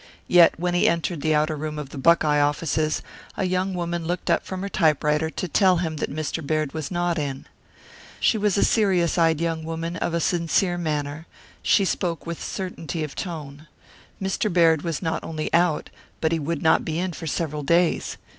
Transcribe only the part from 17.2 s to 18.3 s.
several days.